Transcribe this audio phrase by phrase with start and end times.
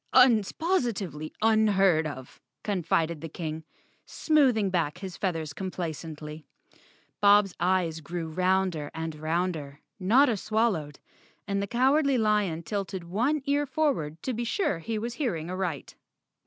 [0.13, 3.63] Un's positively unheard of," con¬ fided the King,
[4.07, 6.43] smoothing back his feathers compla¬ cently.
[7.21, 10.99] Bob's eyes grew rounder and rounder, Notta swallowed,
[11.47, 15.51] and the Cowardly Lion tilted one ear for¬ ward to be sure he was hearing
[15.51, 15.93] aright.